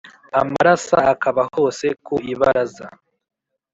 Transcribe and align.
Amarasa 0.41 0.97
akaba 1.13 1.41
hose 1.55 1.85
ku 2.05 2.13
ibaraza 2.33 2.85